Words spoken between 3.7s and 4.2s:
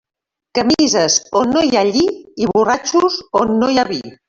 hi ha vi.